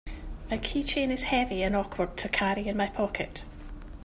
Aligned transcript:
My 0.49 0.57
keychain 0.57 1.11
is 1.11 1.25
heavy 1.25 1.61
and 1.61 1.75
awkward 1.75 2.17
to 2.17 2.27
carry 2.27 2.67
in 2.67 2.75
my 2.75 2.87
pocket. 2.87 3.45